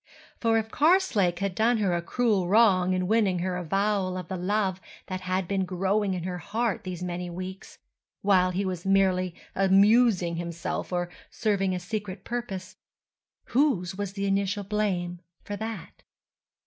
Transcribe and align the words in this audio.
For 0.39 0.57
if 0.57 0.71
Karslake 0.71 1.37
had 1.37 1.53
done 1.53 1.77
her 1.77 1.93
a 1.95 2.01
cruel 2.01 2.47
wrong 2.47 2.93
in 2.93 3.05
winning 3.05 3.37
her 3.37 3.55
avowal 3.55 4.17
of 4.17 4.29
the 4.29 4.35
love 4.35 4.81
that 5.05 5.21
had 5.21 5.47
been 5.47 5.63
growing 5.63 6.15
in 6.15 6.23
her 6.23 6.39
heart 6.39 6.83
these 6.83 7.03
many 7.03 7.29
weeks, 7.29 7.77
while 8.23 8.49
he 8.49 8.65
was 8.65 8.83
merely 8.83 9.35
amusing 9.53 10.37
himself 10.37 10.91
or 10.91 11.09
serving 11.29 11.75
a 11.75 11.79
secret 11.79 12.23
purpose—whose 12.25 13.93
was 13.93 14.13
the 14.13 14.25
initial 14.25 14.63
blame 14.63 15.19
for 15.43 15.55
that? 15.55 16.01